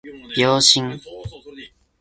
[0.35, 0.99] 秒針